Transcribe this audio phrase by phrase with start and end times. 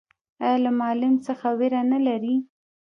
[0.43, 2.35] ایا له معلم څخه ویره نلري؟